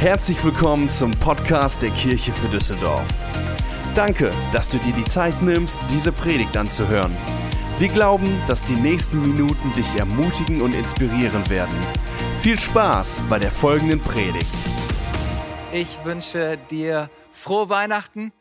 [0.00, 3.06] Herzlich willkommen zum Podcast der Kirche für Düsseldorf.
[3.94, 7.14] Danke, dass du dir die Zeit nimmst, diese Predigt anzuhören.
[7.78, 11.76] Wir glauben, dass die nächsten Minuten dich ermutigen und inspirieren werden.
[12.40, 14.70] Viel Spaß bei der folgenden Predigt.
[15.70, 18.32] Ich wünsche dir frohe Weihnachten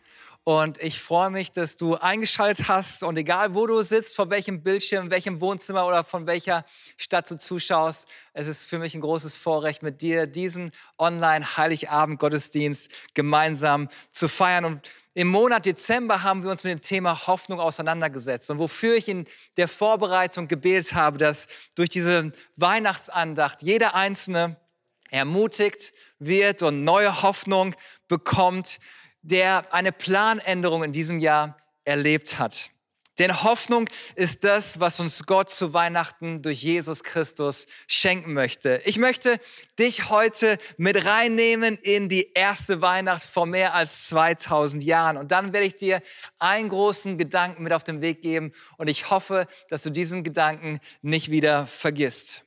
[0.50, 4.64] und ich freue mich, dass du eingeschaltet hast und egal wo du sitzt, vor welchem
[4.64, 6.66] Bildschirm, welchem Wohnzimmer oder von welcher
[6.98, 13.90] Stadt du zuschaust, es ist für mich ein großes Vorrecht, mit dir diesen Online-Heiligabend-Gottesdienst gemeinsam
[14.10, 14.66] zu feiern.
[14.66, 19.08] Und im Monat Dezember haben wir uns mit dem Thema Hoffnung auseinandergesetzt und wofür ich
[19.08, 19.28] in
[19.58, 24.58] der Vorbereitung gebetet habe, dass durch diese Weihnachtsandacht jeder Einzelne
[25.12, 27.76] ermutigt wird und neue Hoffnung
[28.08, 28.80] bekommt
[29.22, 32.72] der eine Planänderung in diesem Jahr erlebt hat.
[33.20, 38.82] Denn Hoffnung ist das, was uns Gott zu Weihnachten durch Jesus Christus schenken möchte.
[38.86, 39.40] Ich möchte
[39.78, 45.18] dich heute mit reinnehmen in die erste Weihnacht vor mehr als 2000 Jahren.
[45.18, 46.02] Und dann werde ich dir
[46.40, 48.54] einen großen Gedanken mit auf den Weg geben.
[48.78, 52.46] Und ich hoffe, dass du diesen Gedanken nicht wieder vergisst.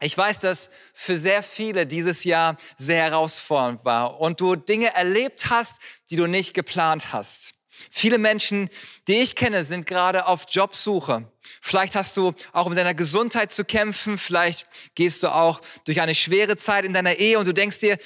[0.00, 5.48] Ich weiß, dass für sehr viele dieses Jahr sehr herausfordernd war und du Dinge erlebt
[5.48, 5.80] hast,
[6.10, 7.54] die du nicht geplant hast.
[7.90, 8.68] Viele Menschen,
[9.08, 11.30] die ich kenne, sind gerade auf Jobsuche.
[11.60, 14.18] Vielleicht hast du auch mit deiner Gesundheit zu kämpfen.
[14.18, 17.98] Vielleicht gehst du auch durch eine schwere Zeit in deiner Ehe und du denkst dir,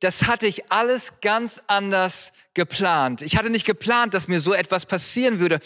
[0.00, 3.22] das hatte ich alles ganz anders geplant.
[3.22, 5.60] Ich hatte nicht geplant, dass mir so etwas passieren würde.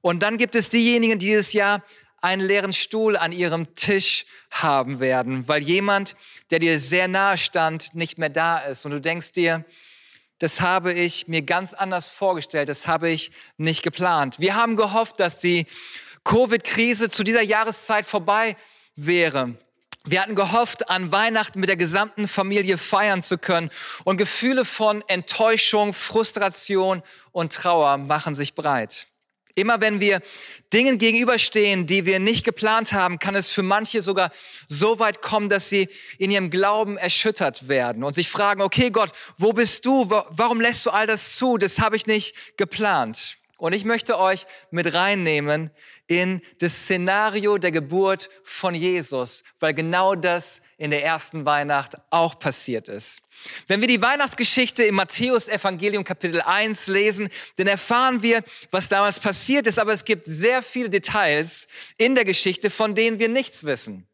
[0.00, 1.82] Und dann gibt es diejenigen, die dieses Jahr
[2.20, 6.16] einen leeren Stuhl an ihrem Tisch haben werden, weil jemand,
[6.50, 8.84] der dir sehr nahe stand, nicht mehr da ist.
[8.84, 9.64] Und du denkst dir,
[10.38, 14.38] das habe ich mir ganz anders vorgestellt, das habe ich nicht geplant.
[14.38, 15.66] Wir haben gehofft, dass die
[16.24, 18.56] Covid-Krise zu dieser Jahreszeit vorbei
[18.94, 19.54] wäre.
[20.04, 23.70] Wir hatten gehofft, an Weihnachten mit der gesamten Familie feiern zu können.
[24.04, 29.08] Und Gefühle von Enttäuschung, Frustration und Trauer machen sich breit.
[29.58, 30.20] Immer wenn wir
[30.72, 34.30] Dingen gegenüberstehen, die wir nicht geplant haben, kann es für manche sogar
[34.66, 35.88] so weit kommen, dass sie
[36.18, 40.08] in ihrem Glauben erschüttert werden und sich fragen, okay Gott, wo bist du?
[40.08, 41.56] Warum lässt du all das zu?
[41.58, 43.38] Das habe ich nicht geplant.
[43.56, 45.70] Und ich möchte euch mit reinnehmen
[46.08, 52.38] in das Szenario der Geburt von Jesus, weil genau das in der ersten Weihnacht auch
[52.38, 53.22] passiert ist.
[53.68, 58.42] Wenn wir die Weihnachtsgeschichte im Matthäus Evangelium Kapitel 1 lesen, dann erfahren wir,
[58.72, 61.68] was damals passiert ist, aber es gibt sehr viele Details
[61.98, 64.07] in der Geschichte, von denen wir nichts wissen.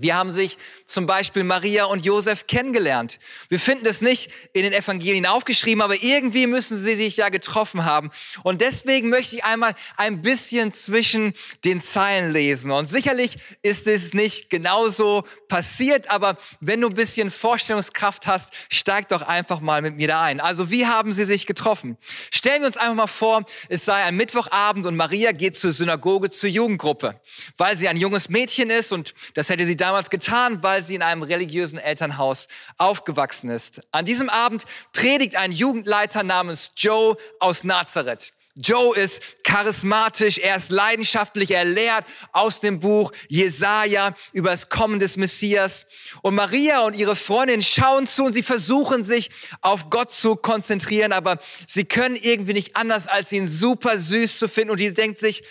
[0.00, 0.56] Wie haben sich
[0.86, 3.18] zum Beispiel Maria und Josef kennengelernt?
[3.50, 7.84] Wir finden das nicht in den Evangelien aufgeschrieben, aber irgendwie müssen sie sich ja getroffen
[7.84, 8.10] haben.
[8.42, 11.34] Und deswegen möchte ich einmal ein bisschen zwischen
[11.66, 12.70] den Zeilen lesen.
[12.70, 19.08] Und sicherlich ist es nicht genauso passiert, aber wenn du ein bisschen Vorstellungskraft hast, steig
[19.08, 20.40] doch einfach mal mit mir da ein.
[20.40, 21.98] Also wie haben sie sich getroffen?
[22.30, 26.30] Stellen wir uns einfach mal vor, es sei ein Mittwochabend und Maria geht zur Synagoge
[26.30, 27.20] zur Jugendgruppe,
[27.58, 31.02] weil sie ein junges Mädchen ist und das hätte sie damals getan, weil sie in
[31.02, 33.82] einem religiösen Elternhaus aufgewachsen ist.
[33.92, 38.32] An diesem Abend predigt ein Jugendleiter namens Joe aus Nazareth.
[38.56, 44.98] Joe ist charismatisch, er ist leidenschaftlich, er lehrt aus dem Buch Jesaja über das Kommen
[44.98, 45.86] des Messias.
[46.22, 49.30] Und Maria und ihre Freundin schauen zu und sie versuchen sich
[49.60, 54.48] auf Gott zu konzentrieren, aber sie können irgendwie nicht anders, als ihn super süß zu
[54.48, 54.72] finden.
[54.72, 55.44] Und die denkt sich,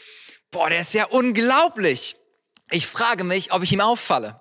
[0.52, 2.18] boah, der ist ja unglaublich.
[2.72, 4.40] Ich frage mich, ob ich ihm auffalle.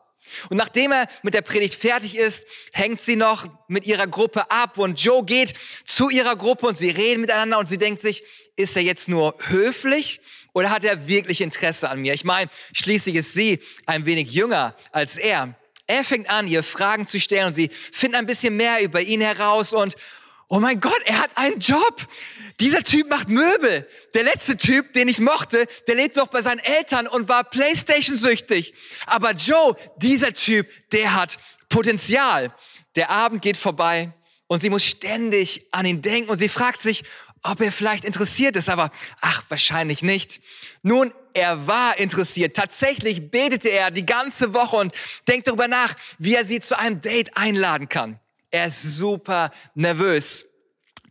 [0.50, 4.78] Und nachdem er mit der Predigt fertig ist, hängt sie noch mit ihrer Gruppe ab
[4.78, 8.22] und Joe geht zu ihrer Gruppe und sie reden miteinander und sie denkt sich,
[8.56, 10.20] ist er jetzt nur höflich
[10.52, 12.14] oder hat er wirklich Interesse an mir?
[12.14, 15.54] Ich meine, schließlich ist sie ein wenig jünger als er.
[15.86, 19.22] Er fängt an, ihr Fragen zu stellen und sie finden ein bisschen mehr über ihn
[19.22, 19.94] heraus und
[20.48, 22.06] oh mein Gott, er hat einen Job.
[22.60, 23.86] Dieser Typ macht Möbel.
[24.14, 28.16] Der letzte Typ, den ich mochte, der lebt noch bei seinen Eltern und war Playstation
[28.16, 28.74] süchtig.
[29.06, 31.36] Aber Joe, dieser Typ, der hat
[31.68, 32.54] Potenzial.
[32.96, 34.12] Der Abend geht vorbei
[34.48, 37.04] und sie muss ständig an ihn denken und sie fragt sich,
[37.42, 38.90] ob er vielleicht interessiert ist, aber
[39.20, 40.40] ach, wahrscheinlich nicht.
[40.82, 42.56] Nun, er war interessiert.
[42.56, 44.92] Tatsächlich betete er die ganze Woche und
[45.28, 48.18] denkt darüber nach, wie er sie zu einem Date einladen kann.
[48.50, 50.46] Er ist super nervös,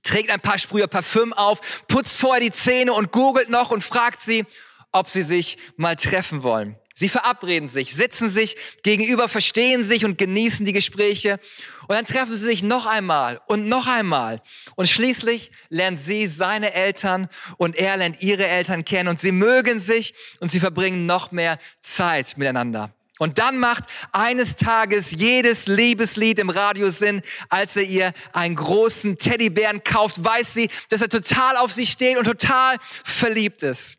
[0.04, 4.22] trägt ein paar Sprüher Parfüm auf, putzt vorher die Zähne und googelt noch und fragt
[4.22, 4.46] sie,
[4.92, 6.78] ob sie sich mal treffen wollen.
[6.96, 11.40] Sie verabreden sich, sitzen sich gegenüber, verstehen sich und genießen die Gespräche.
[11.82, 14.42] Und dann treffen sie sich noch einmal und noch einmal.
[14.76, 19.80] Und schließlich lernt sie seine Eltern und er lernt ihre Eltern kennen und sie mögen
[19.80, 22.92] sich und sie verbringen noch mehr Zeit miteinander.
[23.20, 29.18] Und dann macht eines Tages jedes Liebeslied im Radio Sinn, als er ihr einen großen
[29.18, 33.98] Teddybären kauft, weiß sie, dass er total auf sie steht und total verliebt ist.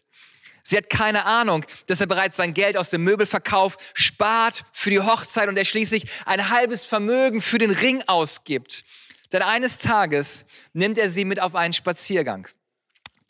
[0.63, 5.01] Sie hat keine Ahnung, dass er bereits sein Geld aus dem Möbelverkauf spart für die
[5.01, 8.85] Hochzeit und er schließlich ein halbes Vermögen für den Ring ausgibt.
[9.33, 10.45] Denn eines Tages
[10.75, 12.49] nimmt er sie mit auf einen Spaziergang.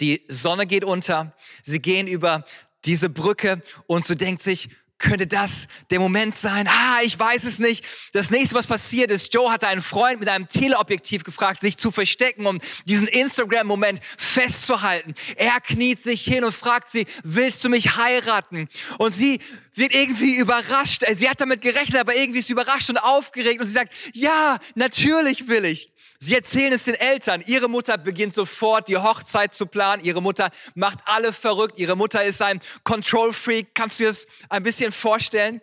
[0.01, 1.33] Die Sonne geht unter,
[1.63, 2.45] sie gehen über
[2.85, 4.69] diese Brücke und so denkt sich,
[4.99, 6.69] könnte das der Moment sein?
[6.69, 7.85] Ah, ich weiß es nicht.
[8.13, 11.91] Das nächste, was passiert ist, Joe hatte einen Freund mit einem Teleobjektiv gefragt, sich zu
[11.91, 15.15] verstecken, um diesen Instagram-Moment festzuhalten.
[15.37, 18.69] Er kniet sich hin und fragt sie, willst du mich heiraten?
[18.99, 19.41] Und sie
[19.79, 21.05] wird irgendwie überrascht.
[21.17, 24.59] Sie hat damit gerechnet, aber irgendwie ist sie überrascht und aufgeregt und sie sagt, ja,
[24.75, 25.93] natürlich will ich.
[26.21, 27.45] Sie erzählen es den Eltern.
[27.47, 30.03] Ihre Mutter beginnt sofort die Hochzeit zu planen.
[30.05, 31.79] Ihre Mutter macht alle verrückt.
[31.79, 33.73] Ihre Mutter ist ein Control Freak.
[33.75, 35.61] Kannst du dir das ein bisschen vorstellen?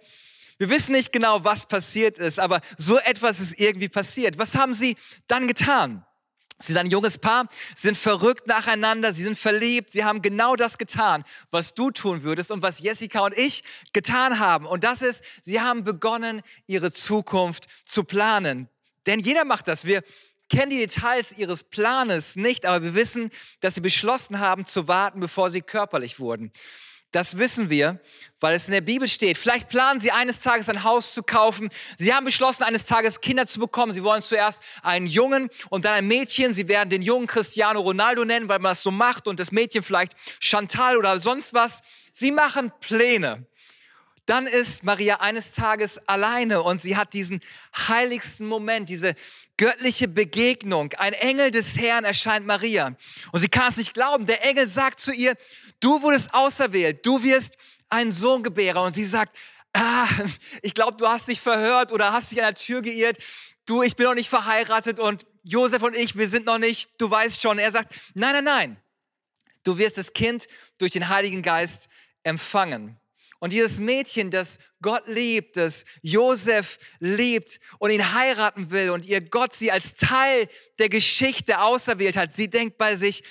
[0.57, 4.37] Wir wissen nicht genau, was passiert ist, aber so etwas ist irgendwie passiert.
[4.37, 4.95] Was haben sie
[5.27, 6.05] dann getan?
[6.57, 10.77] Sie sind ein junges Paar, sind verrückt nacheinander, sie sind verliebt, sie haben genau das
[10.77, 14.65] getan, was du tun würdest und was Jessica und ich getan haben.
[14.65, 18.69] Und das ist, sie haben begonnen, ihre Zukunft zu planen.
[19.05, 19.83] Denn jeder macht das.
[19.83, 20.01] Wir
[20.49, 25.19] kennen die Details ihres Planes nicht, aber wir wissen, dass sie beschlossen haben zu warten,
[25.19, 26.51] bevor sie körperlich wurden.
[27.15, 28.01] Das wissen wir,
[28.41, 29.37] weil es in der Bibel steht.
[29.37, 31.69] Vielleicht planen sie eines Tages ein Haus zu kaufen.
[31.97, 33.93] Sie haben beschlossen, eines Tages Kinder zu bekommen.
[33.93, 36.53] Sie wollen zuerst einen Jungen und dann ein Mädchen.
[36.53, 39.81] Sie werden den Jungen Cristiano Ronaldo nennen, weil man das so macht und das Mädchen
[39.81, 41.83] vielleicht Chantal oder sonst was.
[42.11, 43.45] Sie machen Pläne.
[44.25, 47.39] Dann ist Maria eines Tages alleine und sie hat diesen
[47.87, 49.15] heiligsten Moment, diese
[49.57, 50.93] göttliche Begegnung.
[50.97, 52.95] Ein Engel des Herrn erscheint Maria
[53.31, 54.25] und sie kann es nicht glauben.
[54.25, 55.35] Der Engel sagt zu ihr,
[55.79, 57.57] du wurdest auserwählt, du wirst
[57.89, 58.83] einen Sohn gebären.
[58.83, 59.35] Und sie sagt,
[59.73, 60.07] ah,
[60.61, 63.17] ich glaube, du hast dich verhört oder hast dich an der Tür geirrt.
[63.65, 67.09] Du, ich bin noch nicht verheiratet und Josef und ich, wir sind noch nicht, du
[67.09, 67.59] weißt schon.
[67.59, 68.77] Er sagt, nein, nein, nein.
[69.63, 70.47] Du wirst das Kind
[70.77, 71.89] durch den Heiligen Geist
[72.23, 72.99] empfangen.
[73.39, 79.21] Und dieses Mädchen, das Gott liebt, das Josef liebt und ihn heiraten will und ihr
[79.21, 80.47] Gott sie als Teil
[80.79, 83.23] der Geschichte auserwählt hat, sie denkt bei sich,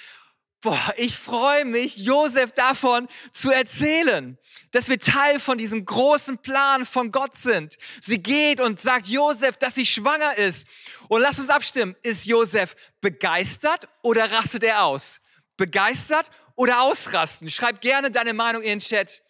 [0.64, 4.38] boah, ich freue mich, Josef davon zu erzählen,
[4.70, 7.76] dass wir Teil von diesem großen Plan von Gott sind.
[8.00, 10.66] Sie geht und sagt Josef, dass sie schwanger ist.
[11.08, 15.20] Und lass uns abstimmen, ist Josef begeistert oder rastet er aus?
[15.56, 17.50] Begeistert oder ausrasten?
[17.50, 19.23] Schreib gerne deine Meinung in den Chat.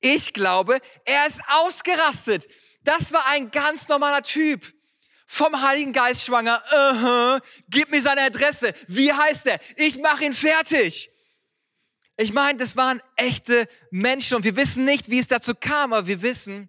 [0.00, 2.48] Ich glaube, er ist ausgerastet.
[2.82, 4.72] Das war ein ganz normaler Typ.
[5.26, 6.62] Vom Heiligen Geist schwanger.
[6.72, 7.42] Uh -huh.
[7.68, 8.72] Gib mir seine Adresse.
[8.88, 9.60] Wie heißt er?
[9.76, 11.10] Ich mache ihn fertig.
[12.16, 16.06] Ich meine, das waren echte Menschen und wir wissen nicht, wie es dazu kam, aber
[16.06, 16.68] wir wissen,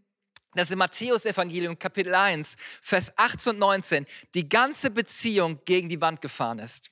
[0.54, 4.06] dass im Matthäus-Evangelium Kapitel 1, Vers 18 und 19
[4.36, 6.91] die ganze Beziehung gegen die Wand gefahren ist.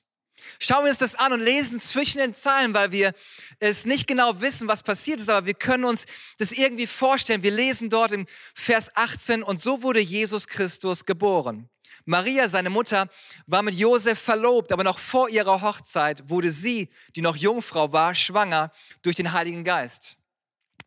[0.58, 3.12] Schauen wir uns das an und lesen zwischen den Zeilen, weil wir
[3.58, 6.06] es nicht genau wissen, was passiert ist, aber wir können uns
[6.38, 7.42] das irgendwie vorstellen.
[7.42, 11.68] Wir lesen dort im Vers 18, und so wurde Jesus Christus geboren.
[12.04, 13.08] Maria, seine Mutter,
[13.46, 18.14] war mit Josef verlobt, aber noch vor ihrer Hochzeit wurde sie, die noch Jungfrau war,
[18.14, 18.72] schwanger
[19.02, 20.16] durch den Heiligen Geist.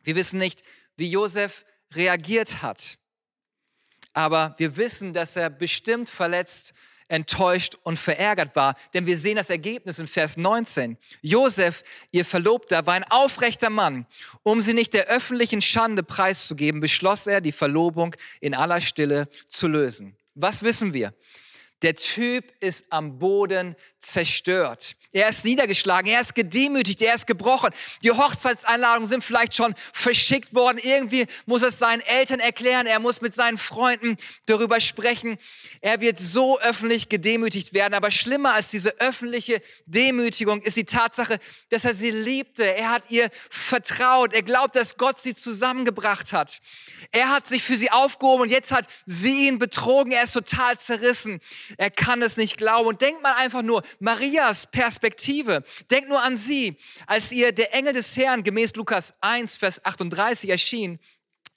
[0.02, 0.62] Wir wissen nicht,
[0.96, 2.98] wie Josef reagiert hat,
[4.12, 6.74] aber wir wissen, dass er bestimmt verletzt
[7.14, 8.74] enttäuscht und verärgert war.
[8.92, 10.98] Denn wir sehen das Ergebnis in Vers 19.
[11.22, 14.06] Josef, ihr Verlobter, war ein aufrechter Mann.
[14.42, 19.68] Um sie nicht der öffentlichen Schande preiszugeben, beschloss er, die Verlobung in aller Stille zu
[19.68, 20.16] lösen.
[20.34, 21.14] Was wissen wir?
[21.82, 24.96] Der Typ ist am Boden zerstört.
[25.14, 27.70] Er ist niedergeschlagen, er ist gedemütigt, er ist gebrochen.
[28.02, 30.78] Die Hochzeitseinladungen sind vielleicht schon verschickt worden.
[30.82, 35.38] Irgendwie muss es seinen Eltern erklären, er muss mit seinen Freunden darüber sprechen.
[35.80, 37.94] Er wird so öffentlich gedemütigt werden.
[37.94, 42.64] Aber schlimmer als diese öffentliche Demütigung ist die Tatsache, dass er sie liebte.
[42.64, 44.32] Er hat ihr vertraut.
[44.34, 46.60] Er glaubt, dass Gott sie zusammengebracht hat.
[47.12, 50.10] Er hat sich für sie aufgehoben und jetzt hat sie ihn betrogen.
[50.10, 51.40] Er ist total zerrissen.
[51.78, 52.88] Er kann es nicht glauben.
[52.88, 55.64] Und denkt mal einfach nur, Marias Perspektive.
[55.90, 60.50] Denkt nur an sie, als ihr der Engel des Herrn gemäß Lukas 1, Vers 38
[60.50, 60.98] erschien,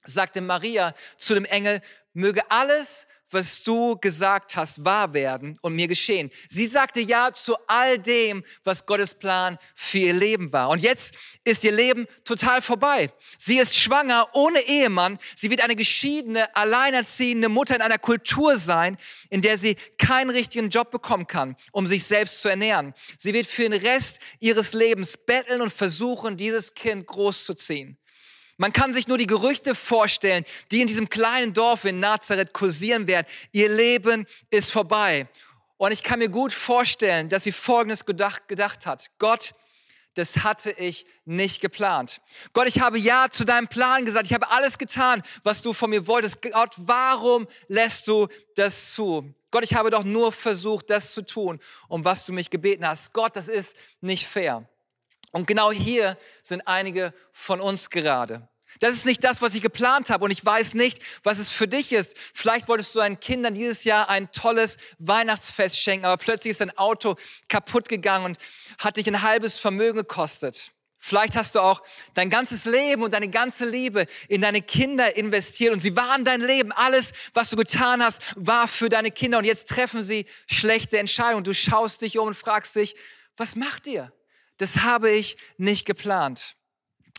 [0.04, 1.82] sagte Maria zu dem Engel,
[2.14, 6.32] möge alles, was du gesagt hast, wahr werden und mir geschehen.
[6.48, 10.70] Sie sagte ja zu all dem, was Gottes Plan für ihr Leben war.
[10.70, 13.10] Und jetzt ist ihr Leben total vorbei.
[13.38, 15.20] Sie ist schwanger, ohne Ehemann.
[15.36, 18.98] Sie wird eine geschiedene, alleinerziehende Mutter in einer Kultur sein,
[19.30, 22.94] in der sie keinen richtigen Job bekommen kann, um sich selbst zu ernähren.
[23.18, 27.98] Sie wird für den Rest ihres Lebens betteln und versuchen, dieses Kind großzuziehen.
[28.58, 33.08] Man kann sich nur die Gerüchte vorstellen, die in diesem kleinen Dorf in Nazareth kursieren
[33.08, 33.28] werden.
[33.52, 35.28] Ihr Leben ist vorbei.
[35.78, 39.12] Und ich kann mir gut vorstellen, dass sie Folgendes gedacht, gedacht hat.
[39.20, 39.54] Gott,
[40.16, 42.22] das hatte ich nicht geplant.
[42.54, 44.26] Gott, ich habe Ja zu deinem Plan gesagt.
[44.26, 46.42] Ich habe alles getan, was du von mir wolltest.
[46.42, 49.32] Gott, warum lässt du das zu?
[49.52, 53.14] Gott, ich habe doch nur versucht, das zu tun, um was du mich gebeten hast.
[53.14, 54.68] Gott, das ist nicht fair.
[55.32, 58.48] Und genau hier sind einige von uns gerade.
[58.80, 61.68] Das ist nicht das, was ich geplant habe und ich weiß nicht, was es für
[61.68, 62.16] dich ist.
[62.34, 66.78] Vielleicht wolltest du deinen Kindern dieses Jahr ein tolles Weihnachtsfest schenken, aber plötzlich ist dein
[66.78, 67.16] Auto
[67.50, 68.38] kaputt gegangen und
[68.78, 70.72] hat dich ein halbes Vermögen gekostet.
[71.00, 71.82] Vielleicht hast du auch
[72.16, 76.42] dein ganzes Leben und deine ganze Liebe in deine Kinder investiert und sie waren dein
[76.42, 76.72] Leben.
[76.72, 81.44] Alles, was du getan hast, war für deine Kinder und jetzt treffen sie schlechte Entscheidungen.
[81.44, 82.96] Du schaust dich um und fragst dich,
[83.38, 84.12] was macht ihr?
[84.58, 86.56] Das habe ich nicht geplant.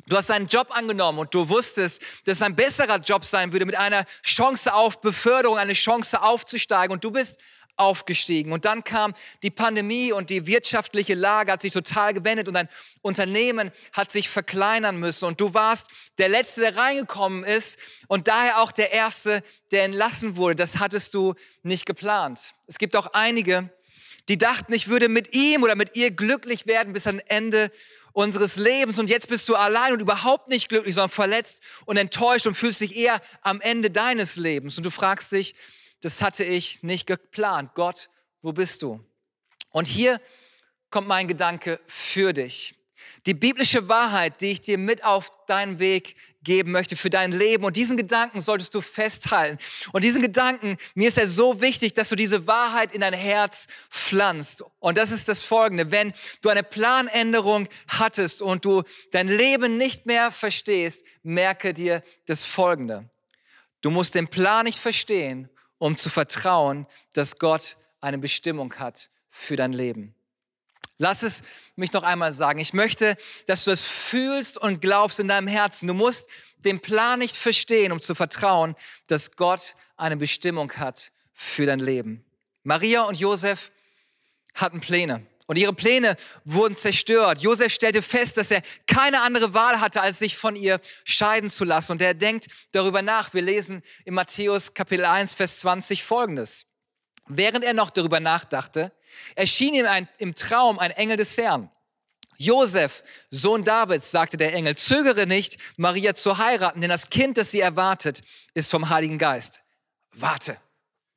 [0.07, 3.67] Du hast einen Job angenommen und du wusstest, dass es ein besserer Job sein würde
[3.67, 7.39] mit einer Chance auf Beförderung, eine Chance aufzusteigen und du bist
[7.79, 8.53] aufgestiegen.
[8.53, 12.69] Und dann kam die Pandemie und die wirtschaftliche Lage hat sich total gewendet und dein
[13.03, 15.27] Unternehmen hat sich verkleinern müssen.
[15.27, 17.79] Und du warst der Letzte, der reingekommen ist
[18.09, 20.57] und daher auch der Erste, der entlassen wurde.
[20.57, 22.55] Das hattest du nicht geplant.
[22.67, 23.71] Es gibt auch einige,
[24.29, 27.71] die dachten, ich würde mit ihm oder mit ihr glücklich werden bis ans Ende
[28.13, 32.47] unseres Lebens und jetzt bist du allein und überhaupt nicht glücklich, sondern verletzt und enttäuscht
[32.47, 35.55] und fühlst dich eher am Ende deines Lebens und du fragst dich,
[36.01, 37.73] das hatte ich nicht geplant.
[37.75, 38.09] Gott,
[38.43, 39.05] wo bist du?
[39.71, 40.21] Und hier
[40.91, 42.78] kommt mein Gedanke für dich.
[43.27, 47.65] Die biblische Wahrheit, die ich dir mit auf deinen Weg geben möchte für dein Leben.
[47.65, 49.59] Und diesen Gedanken solltest du festhalten.
[49.93, 53.67] Und diesen Gedanken, mir ist er so wichtig, dass du diese Wahrheit in dein Herz
[53.91, 54.65] pflanzt.
[54.79, 55.91] Und das ist das Folgende.
[55.91, 62.45] Wenn du eine Planänderung hattest und du dein Leben nicht mehr verstehst, merke dir das
[62.45, 63.11] Folgende.
[63.81, 65.49] Du musst den Plan nicht verstehen,
[65.79, 70.15] um zu vertrauen, dass Gott eine Bestimmung hat für dein Leben.
[70.99, 71.43] Lass es
[71.77, 72.59] mich noch einmal sagen.
[72.59, 75.87] Ich möchte, dass du es fühlst und glaubst in deinem Herzen.
[75.87, 76.29] Du musst
[76.59, 78.75] den Plan nicht verstehen, um zu vertrauen,
[79.07, 82.25] dass Gott eine Bestimmung hat für dein Leben.
[82.65, 83.71] Maria und Josef
[84.55, 85.25] hatten Pläne.
[85.47, 87.41] Und ihre Pläne wurden zerstört.
[87.41, 91.65] Josef stellte fest, dass er keine andere Wahl hatte, als sich von ihr scheiden zu
[91.65, 91.93] lassen.
[91.93, 93.33] Und er denkt darüber nach.
[93.33, 96.67] Wir lesen in Matthäus Kapitel 1, Vers 20 folgendes.
[97.29, 98.93] Während er noch darüber nachdachte,
[99.35, 101.71] erschien ihm ein, im Traum ein Engel des Herrn.
[102.37, 107.51] Josef, Sohn Davids, sagte der Engel, zögere nicht, Maria zu heiraten, denn das Kind, das
[107.51, 108.23] sie erwartet,
[108.55, 109.61] ist vom Heiligen Geist.
[110.13, 110.57] Warte,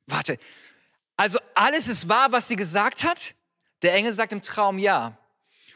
[0.06, 0.38] warte.
[1.16, 3.34] Also alles ist wahr, was sie gesagt hat?
[3.82, 5.16] Der Engel sagt im Traum ja.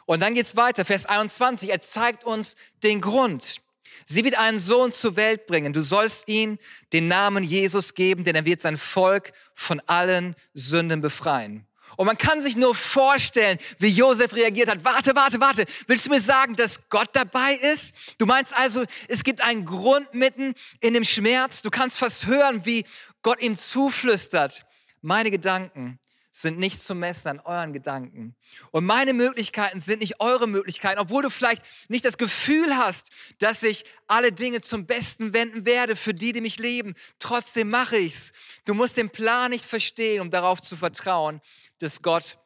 [0.05, 1.71] Und dann geht's weiter, Vers 21.
[1.71, 3.61] Er zeigt uns den Grund.
[4.05, 5.73] Sie wird einen Sohn zur Welt bringen.
[5.73, 6.59] Du sollst ihn
[6.93, 11.67] den Namen Jesus geben, denn er wird sein Volk von allen Sünden befreien.
[11.97, 14.85] Und man kann sich nur vorstellen, wie Josef reagiert hat.
[14.85, 15.65] Warte, warte, warte.
[15.87, 17.95] Willst du mir sagen, dass Gott dabei ist?
[18.19, 21.63] Du meinst also, es gibt einen Grund mitten in dem Schmerz.
[21.63, 22.85] Du kannst fast hören, wie
[23.23, 24.65] Gott ihm zuflüstert.
[25.01, 25.99] Meine Gedanken
[26.37, 28.37] sind nicht zu messen an euren Gedanken.
[28.71, 33.63] Und meine Möglichkeiten sind nicht eure Möglichkeiten, obwohl du vielleicht nicht das Gefühl hast, dass
[33.63, 36.95] ich alle Dinge zum Besten wenden werde für die, die mich lieben.
[37.19, 38.33] Trotzdem mache ich's.
[38.67, 41.41] Du musst den Plan nicht verstehen, um darauf zu vertrauen,
[41.79, 42.39] dass Gott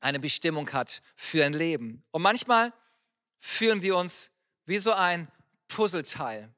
[0.00, 2.02] eine Bestimmung hat für ein Leben.
[2.10, 2.72] Und manchmal
[3.38, 4.30] fühlen wir uns
[4.66, 5.28] wie so ein
[5.68, 6.54] Puzzleteil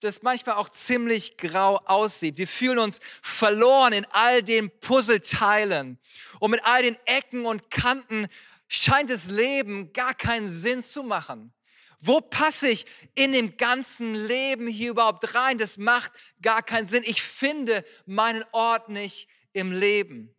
[0.00, 2.38] das manchmal auch ziemlich grau aussieht.
[2.38, 5.98] Wir fühlen uns verloren in all den Puzzleteilen.
[6.38, 8.26] Und mit all den Ecken und Kanten
[8.66, 11.52] scheint das Leben gar keinen Sinn zu machen.
[12.00, 15.58] Wo passe ich in dem ganzen Leben hier überhaupt rein?
[15.58, 17.02] Das macht gar keinen Sinn.
[17.04, 20.34] Ich finde meinen Ort nicht im Leben.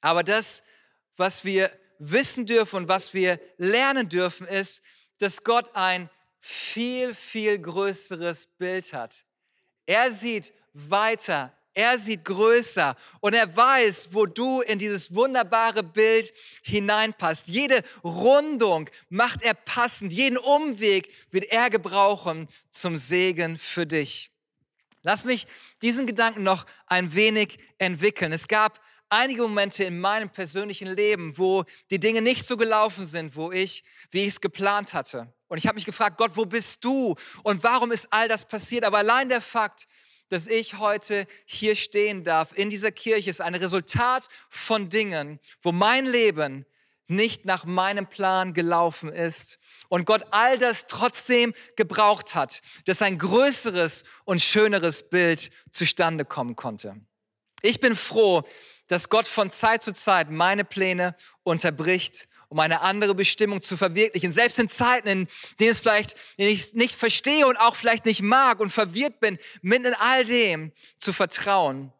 [0.00, 0.62] Aber das,
[1.16, 4.82] was wir wissen dürfen und was wir lernen dürfen, ist,
[5.18, 6.08] dass Gott ein
[6.40, 9.24] viel, viel größeres Bild hat.
[9.86, 16.32] Er sieht weiter, er sieht größer und er weiß, wo du in dieses wunderbare Bild
[16.62, 17.48] hineinpasst.
[17.48, 24.30] Jede Rundung macht er passend, jeden Umweg wird er gebrauchen zum Segen für dich.
[25.02, 25.46] Lass mich
[25.82, 28.32] diesen Gedanken noch ein wenig entwickeln.
[28.32, 28.80] Es gab
[29.10, 33.84] einige Momente in meinem persönlichen Leben, wo die Dinge nicht so gelaufen sind, wo ich,
[34.10, 35.32] wie ich es geplant hatte.
[35.48, 37.16] Und ich habe mich gefragt, Gott, wo bist du?
[37.42, 38.84] Und warum ist all das passiert?
[38.84, 39.88] Aber allein der Fakt,
[40.28, 45.72] dass ich heute hier stehen darf in dieser Kirche, ist ein Resultat von Dingen, wo
[45.72, 46.64] mein Leben
[47.08, 53.18] nicht nach meinem Plan gelaufen ist und Gott all das trotzdem gebraucht hat, dass ein
[53.18, 56.94] größeres und schöneres Bild zustande kommen konnte.
[57.62, 58.44] Ich bin froh,
[58.90, 64.32] dass Gott von Zeit zu Zeit meine Pläne unterbricht, um eine andere Bestimmung zu verwirklichen.
[64.32, 65.28] Selbst in Zeiten, in
[65.60, 69.38] denen es vielleicht in ich nicht verstehe und auch vielleicht nicht mag und verwirrt bin,
[69.62, 71.92] mitten in all dem zu vertrauen,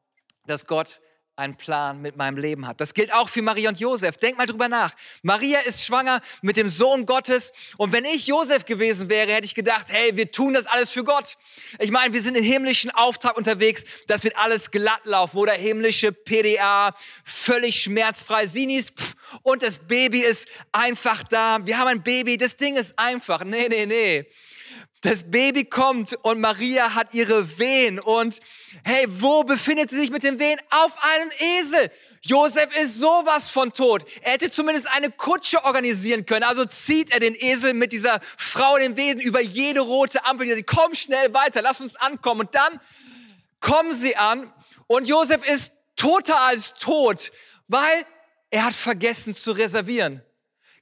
[0.46, 1.00] dass Gott
[1.40, 2.80] einen Plan mit meinem Leben hat.
[2.80, 4.16] Das gilt auch für Maria und Josef.
[4.18, 4.94] Denk mal drüber nach.
[5.22, 7.52] Maria ist schwanger mit dem Sohn Gottes.
[7.76, 11.02] Und wenn ich Josef gewesen wäre, hätte ich gedacht, hey, wir tun das alles für
[11.02, 11.36] Gott.
[11.78, 13.84] Ich meine, wir sind im himmlischen Auftrag unterwegs.
[14.06, 16.94] Das wird alles glatt laufen, wo der himmlische PDA
[17.24, 18.86] völlig schmerzfrei Sinis
[19.42, 21.58] und das Baby ist einfach da.
[21.64, 22.36] Wir haben ein Baby.
[22.36, 23.44] Das Ding ist einfach.
[23.44, 24.26] Nee, nee, nee.
[25.02, 28.40] Das Baby kommt und Maria hat ihre Wehen und
[28.84, 30.60] hey, wo befindet sie sich mit den Wehen?
[30.68, 31.90] Auf einem Esel.
[32.20, 34.04] Josef ist sowas von tot.
[34.20, 36.42] Er hätte zumindest eine Kutsche organisieren können.
[36.42, 40.46] Also zieht er den Esel mit dieser Frau den Wesen über jede rote Ampel.
[40.46, 42.42] Die sagt, komm schnell weiter, lass uns ankommen.
[42.42, 42.78] Und dann
[43.60, 44.52] kommen sie an
[44.86, 47.32] und Josef ist toter als tot,
[47.68, 48.04] weil
[48.50, 50.22] er hat vergessen zu reservieren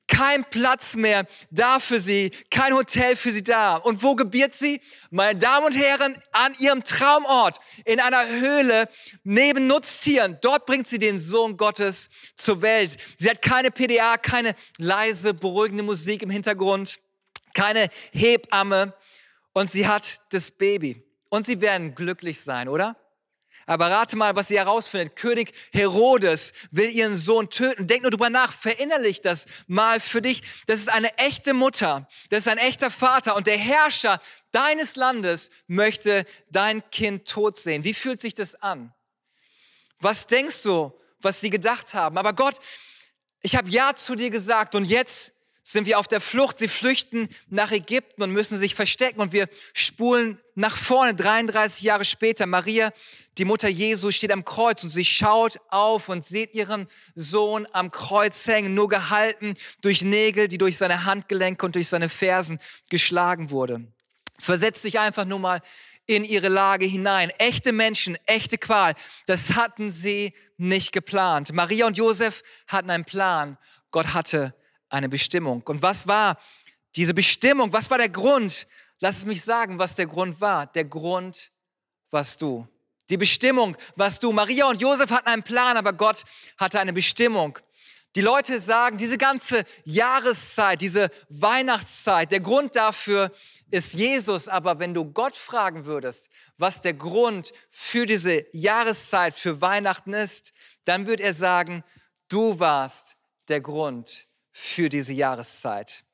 [0.08, 3.76] kein Platz mehr da für sie, kein Hotel für sie da.
[3.76, 4.80] Und wo gebiert sie?
[5.10, 8.88] Meine Damen und Herren, an ihrem Traumort, in einer Höhle
[9.22, 10.38] neben Nutztieren.
[10.40, 12.96] Dort bringt sie den Sohn Gottes zur Welt.
[13.16, 16.98] Sie hat keine PDA, keine leise, beruhigende Musik im Hintergrund,
[17.54, 18.94] keine Hebamme
[19.52, 21.04] und sie hat das Baby.
[21.28, 22.96] Und sie werden glücklich sein, oder?
[23.68, 25.14] Aber rate mal, was sie herausfindet.
[25.14, 27.86] König Herodes will ihren Sohn töten.
[27.86, 30.42] Denk nur drüber nach, verinnerlich das mal für dich.
[30.64, 34.20] Das ist eine echte Mutter, das ist ein echter Vater und der Herrscher
[34.52, 37.84] deines Landes möchte dein Kind tot sehen.
[37.84, 38.94] Wie fühlt sich das an?
[40.00, 42.16] Was denkst du, was sie gedacht haben?
[42.16, 42.54] Aber Gott,
[43.42, 45.34] ich habe Ja zu dir gesagt und jetzt
[45.70, 46.58] sind wir auf der Flucht.
[46.58, 49.20] Sie flüchten nach Ägypten und müssen sich verstecken.
[49.20, 52.46] Und wir spulen nach vorne, 33 Jahre später.
[52.46, 52.90] Maria,
[53.36, 57.90] die Mutter Jesu, steht am Kreuz und sie schaut auf und sieht ihren Sohn am
[57.90, 63.50] Kreuz hängen, nur gehalten durch Nägel, die durch seine Handgelenke und durch seine Fersen geschlagen
[63.50, 63.92] wurde.
[64.38, 65.60] Versetzt sich einfach nur mal
[66.06, 67.28] in ihre Lage hinein.
[67.36, 68.94] Echte Menschen, echte Qual,
[69.26, 71.52] das hatten sie nicht geplant.
[71.52, 73.58] Maria und Josef hatten einen Plan.
[73.90, 74.54] Gott hatte
[74.88, 75.62] eine Bestimmung.
[75.62, 76.38] Und was war
[76.96, 77.72] diese Bestimmung?
[77.72, 78.66] Was war der Grund?
[79.00, 80.66] Lass es mich sagen, was der Grund war.
[80.66, 81.52] Der Grund
[82.10, 82.66] warst du.
[83.10, 84.32] Die Bestimmung warst du.
[84.32, 86.24] Maria und Josef hatten einen Plan, aber Gott
[86.58, 87.58] hatte eine Bestimmung.
[88.16, 93.32] Die Leute sagen, diese ganze Jahreszeit, diese Weihnachtszeit, der Grund dafür
[93.70, 94.48] ist Jesus.
[94.48, 100.52] Aber wenn du Gott fragen würdest, was der Grund für diese Jahreszeit, für Weihnachten ist,
[100.84, 101.84] dann würde er sagen,
[102.28, 103.16] du warst
[103.48, 104.27] der Grund
[104.60, 106.04] für diese Jahreszeit.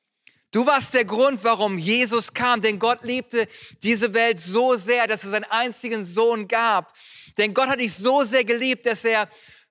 [0.51, 3.47] Du warst der Grund, warum Jesus kam, denn Gott liebte
[3.81, 6.93] diese Welt so sehr, dass er seinen einzigen Sohn gab.
[7.37, 9.29] Denn Gott hat dich so sehr geliebt, dass er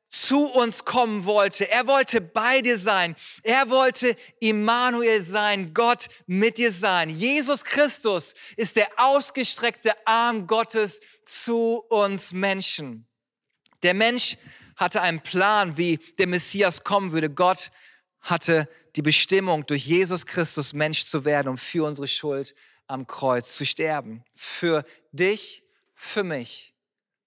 [0.09, 1.71] zu uns kommen wollte.
[1.71, 3.17] Er wollte bei dir sein.
[3.45, 7.09] Er wollte Immanuel sein, Gott mit dir sein.
[7.11, 13.07] Jesus Christus ist der ausgestreckte Arm Gottes zu uns Menschen.
[13.85, 14.37] Der Mensch
[14.77, 17.31] hatte einen Plan, wie der Messias kommen würde.
[17.31, 17.71] Gott
[18.25, 22.55] hatte die Bestimmung, durch Jesus Christus Mensch zu werden, um für unsere Schuld
[22.87, 24.25] am Kreuz zu sterben.
[24.35, 25.63] Für dich,
[25.95, 26.75] für mich,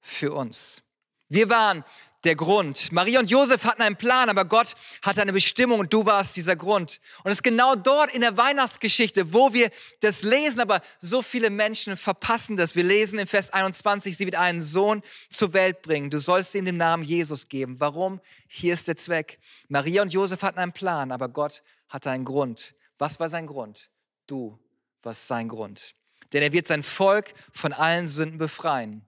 [0.01, 0.83] für uns.
[1.29, 1.83] Wir waren
[2.27, 2.91] der Grund.
[2.91, 6.57] Maria und Josef hatten einen Plan, aber Gott hatte eine Bestimmung und du warst dieser
[6.57, 6.99] Grund.
[7.23, 11.49] Und es ist genau dort in der Weihnachtsgeschichte, wo wir das lesen, aber so viele
[11.49, 12.75] Menschen verpassen das.
[12.75, 16.09] Wir lesen in Vers 21, sie wird einen Sohn zur Welt bringen.
[16.09, 17.79] Du sollst ihm den Namen Jesus geben.
[17.79, 18.19] Warum?
[18.47, 19.39] Hier ist der Zweck.
[19.69, 22.75] Maria und Josef hatten einen Plan, aber Gott hatte einen Grund.
[22.97, 23.89] Was war sein Grund?
[24.27, 24.59] Du
[25.01, 25.95] warst sein Grund.
[26.33, 29.07] Denn er wird sein Volk von allen Sünden befreien.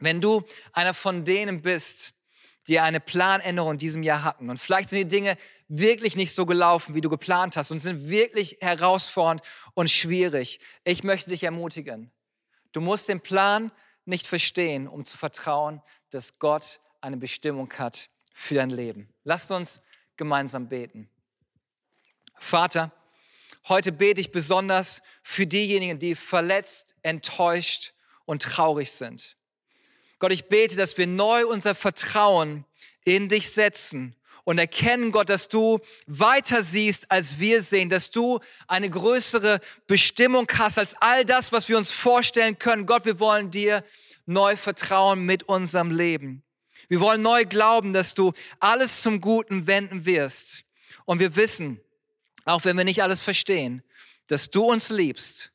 [0.00, 0.42] Wenn du
[0.72, 2.14] einer von denen bist,
[2.68, 4.50] die eine Planänderung in diesem Jahr hatten.
[4.50, 5.36] Und vielleicht sind die Dinge
[5.68, 9.42] wirklich nicht so gelaufen, wie du geplant hast und sind wirklich herausfordernd
[9.74, 10.60] und schwierig.
[10.84, 12.10] Ich möchte dich ermutigen.
[12.72, 13.72] Du musst den Plan
[14.04, 19.08] nicht verstehen, um zu vertrauen, dass Gott eine Bestimmung hat für dein Leben.
[19.24, 19.80] Lasst uns
[20.16, 21.08] gemeinsam beten.
[22.38, 22.92] Vater,
[23.68, 27.94] heute bete ich besonders für diejenigen, die verletzt, enttäuscht
[28.26, 29.37] und traurig sind.
[30.18, 32.64] Gott, ich bete, dass wir neu unser Vertrauen
[33.04, 38.40] in dich setzen und erkennen, Gott, dass du weiter siehst, als wir sehen, dass du
[38.66, 42.86] eine größere Bestimmung hast als all das, was wir uns vorstellen können.
[42.86, 43.84] Gott, wir wollen dir
[44.26, 46.42] neu vertrauen mit unserem Leben.
[46.88, 50.64] Wir wollen neu glauben, dass du alles zum Guten wenden wirst.
[51.04, 51.80] Und wir wissen,
[52.44, 53.82] auch wenn wir nicht alles verstehen,
[54.28, 55.52] dass du uns liebst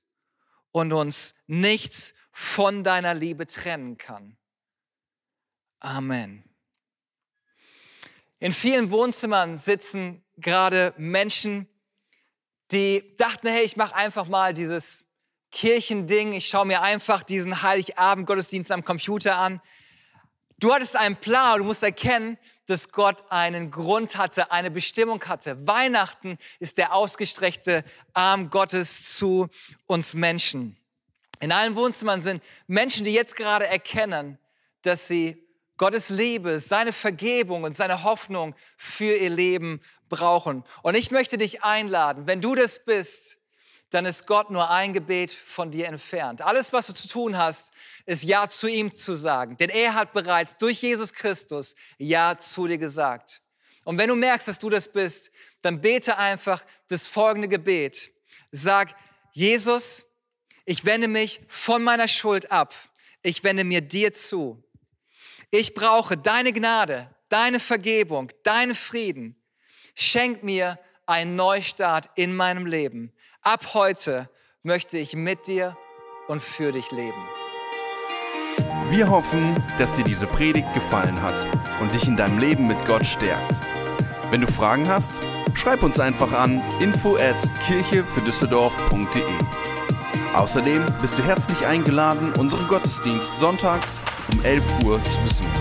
[0.72, 4.38] und uns nichts von deiner Liebe trennen kann.
[5.84, 6.42] Amen.
[8.40, 11.68] In vielen Wohnzimmern sitzen gerade Menschen,
[12.72, 15.04] die dachten, hey, ich mache einfach mal dieses
[15.52, 19.62] Kirchending, ich schaue mir einfach diesen Heiligabend-Gottesdienst am Computer an.
[20.58, 25.68] Du hattest einen Plan, du musst erkennen, dass Gott einen Grund hatte, eine Bestimmung hatte.
[25.68, 29.50] Weihnachten ist der ausgestreckte Arm Gottes zu
[29.86, 30.78] uns Menschen.
[31.42, 34.40] In allen Wohnzimmern sind Menschen, die jetzt gerade erkennen,
[34.82, 35.44] dass sie
[35.78, 40.64] Gottes Liebe, seine Vergebung und seine Hoffnung für ihr Leben brauchen.
[40.82, 43.38] Und ich möchte dich einladen, wenn du das bist,
[43.90, 46.42] dann ist Gott nur ein Gebet von dir entfernt.
[46.42, 47.74] Alles, was du zu tun hast,
[48.06, 49.56] ist Ja zu ihm zu sagen.
[49.58, 53.42] Denn er hat bereits durch Jesus Christus Ja zu dir gesagt.
[53.84, 55.32] Und wenn du merkst, dass du das bist,
[55.62, 58.12] dann bete einfach das folgende Gebet.
[58.52, 58.96] Sag,
[59.32, 60.06] Jesus,
[60.66, 62.74] ich wende mich von meiner Schuld ab.
[63.22, 64.64] Ich wende mir dir zu.
[65.56, 69.36] Ich brauche deine Gnade, deine Vergebung, deinen Frieden.
[69.94, 73.14] Schenk mir einen Neustart in meinem Leben.
[73.44, 74.32] Ab heute
[74.64, 75.78] möchte ich mit dir
[76.28, 77.24] und für dich leben.
[78.90, 81.48] Wir hoffen, dass dir diese Predigt gefallen hat
[81.80, 83.62] und dich in deinem Leben mit Gott stärkt.
[84.32, 85.22] Wenn du Fragen hast,
[85.54, 89.22] schreib uns einfach an info at kirchefürdüsseldorf.de.
[90.34, 95.52] Außerdem bist du herzlich eingeladen, unseren Gottesdienst sonntags um 11 Uhr zu besuchen.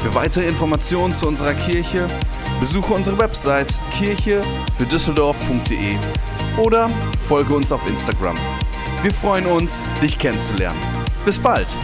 [0.00, 2.08] Für weitere Informationen zu unserer Kirche
[2.58, 5.96] besuche unsere Website kirchefürdüsseldorf.de
[6.58, 6.90] oder
[7.26, 8.36] folge uns auf Instagram.
[9.02, 10.78] Wir freuen uns, dich kennenzulernen.
[11.24, 11.74] Bis bald!